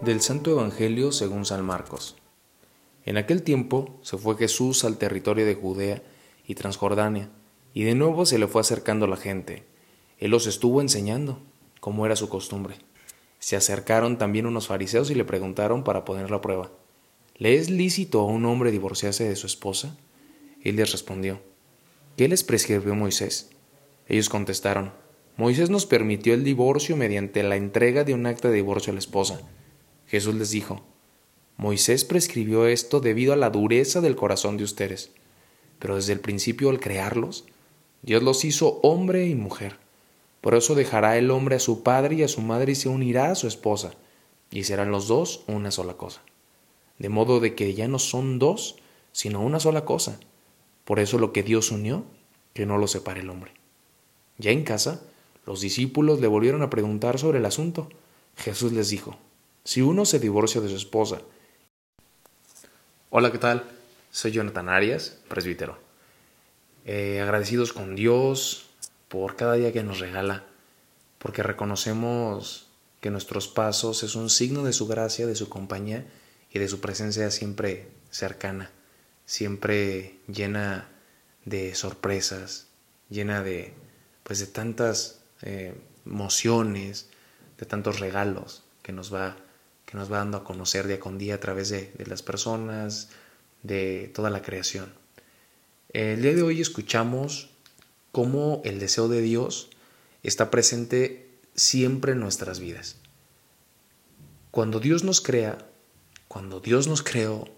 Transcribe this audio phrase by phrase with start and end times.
[0.00, 2.16] Del Santo Evangelio según San Marcos.
[3.04, 6.02] En aquel tiempo se fue Jesús al territorio de Judea
[6.46, 7.28] y Transjordania,
[7.74, 9.66] y de nuevo se le fue acercando la gente.
[10.18, 11.40] Él los estuvo enseñando,
[11.80, 12.76] como era su costumbre.
[13.40, 16.70] Se acercaron también unos fariseos y le preguntaron para poner la prueba,
[17.40, 19.96] ¿le es lícito a un hombre divorciarse de su esposa?
[20.62, 21.40] Él les respondió,
[22.18, 23.48] ¿qué les prescribió Moisés?
[24.08, 24.92] Ellos contestaron,
[25.38, 28.98] Moisés nos permitió el divorcio mediante la entrega de un acta de divorcio a la
[28.98, 29.40] esposa.
[30.06, 30.82] Jesús les dijo,
[31.56, 35.10] Moisés prescribió esto debido a la dureza del corazón de ustedes,
[35.78, 37.46] pero desde el principio al crearlos,
[38.02, 39.78] Dios los hizo hombre y mujer.
[40.42, 43.30] Por eso dejará el hombre a su padre y a su madre y se unirá
[43.30, 43.94] a su esposa,
[44.50, 46.20] y serán los dos una sola cosa.
[47.00, 48.76] De modo de que ya no son dos,
[49.10, 50.20] sino una sola cosa.
[50.84, 52.04] Por eso lo que Dios unió,
[52.52, 53.54] que no lo separe el hombre.
[54.36, 55.00] Ya en casa,
[55.46, 57.88] los discípulos le volvieron a preguntar sobre el asunto.
[58.36, 59.16] Jesús les dijo,
[59.64, 61.22] si uno se divorcia de su esposa.
[63.08, 63.64] Hola, ¿qué tal?
[64.10, 65.78] Soy Jonathan Arias, presbítero.
[66.84, 68.66] Eh, agradecidos con Dios
[69.08, 70.44] por cada día que nos regala,
[71.16, 72.68] porque reconocemos
[73.00, 76.06] que nuestros pasos es un signo de su gracia, de su compañía
[76.52, 78.70] y de su presencia siempre cercana,
[79.24, 80.88] siempre llena
[81.44, 82.66] de sorpresas,
[83.08, 83.74] llena de
[84.22, 85.74] pues de tantas eh,
[86.06, 87.08] emociones,
[87.58, 89.36] de tantos regalos que nos va
[89.90, 93.08] que nos va dando a conocer día con día a través de, las personas,
[93.64, 94.92] de toda la creación.
[95.92, 97.50] El día de hoy escuchamos
[98.12, 99.68] cómo el deseo de Dios
[100.22, 102.98] está presente siempre en nuestras vidas.
[104.52, 105.58] Cuando Dios nos crea,
[106.30, 107.48] cuando Dios nos creó,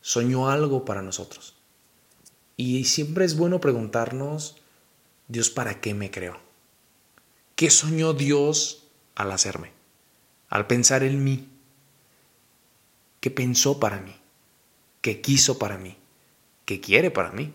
[0.00, 1.54] soñó algo para nosotros.
[2.56, 4.56] Y siempre es bueno preguntarnos,
[5.28, 6.38] Dios, ¿para qué me creó?
[7.54, 9.82] ¿Qué soñó Dios al hacerme?
[10.52, 11.48] al pensar en mí,
[13.20, 14.14] qué pensó para mí,
[15.00, 15.96] qué quiso para mí,
[16.66, 17.54] qué quiere para mí.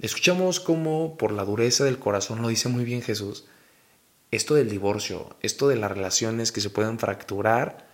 [0.00, 3.44] Escuchamos cómo por la dureza del corazón lo dice muy bien Jesús,
[4.30, 7.86] esto del divorcio, esto de las relaciones que se pueden fracturar,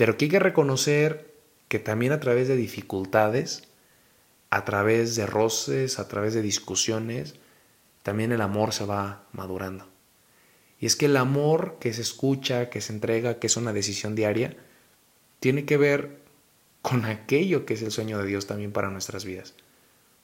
[0.00, 1.30] pero que hay que reconocer
[1.68, 3.64] que también a través de dificultades,
[4.48, 7.34] a través de roces, a través de discusiones,
[8.02, 9.86] también el amor se va madurando.
[10.78, 14.14] Y es que el amor que se escucha, que se entrega, que es una decisión
[14.14, 14.56] diaria,
[15.38, 16.22] tiene que ver
[16.80, 19.52] con aquello que es el sueño de Dios también para nuestras vidas.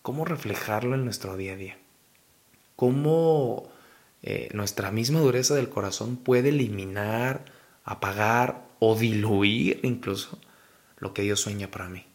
[0.00, 1.78] ¿Cómo reflejarlo en nuestro día a día?
[2.76, 3.68] ¿Cómo
[4.22, 7.44] eh, nuestra misma dureza del corazón puede eliminar,
[7.84, 10.38] apagar o diluir incluso
[10.98, 12.06] lo que Dios sueña para mí?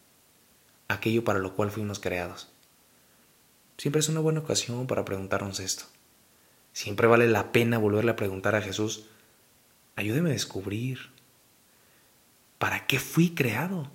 [0.87, 2.49] Aquello para lo cual fuimos creados.
[3.77, 5.85] Siempre es una buena ocasión para preguntarnos esto.
[6.73, 9.05] Siempre vale la pena volverle a preguntar a Jesús,
[9.95, 11.09] ayúdeme a descubrir,
[12.57, 13.89] ¿para qué fui creado?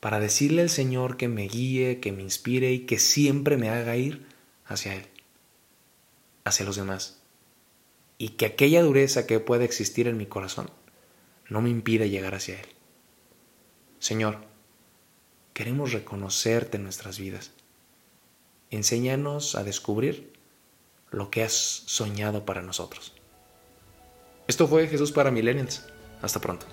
[0.00, 3.96] Para decirle al Señor que me guíe, que me inspire y que siempre me haga
[3.96, 4.26] ir
[4.64, 5.06] hacia Él,
[6.44, 7.20] hacia los demás.
[8.18, 10.70] Y que aquella dureza que pueda existir en mi corazón
[11.48, 12.66] no me impida llegar hacia Él.
[13.98, 14.38] Señor,
[15.52, 17.52] queremos reconocerte en nuestras vidas.
[18.70, 20.32] Enséñanos a descubrir
[21.10, 23.14] lo que has soñado para nosotros.
[24.48, 25.86] Esto fue Jesús para Millennials.
[26.22, 26.66] Hasta pronto.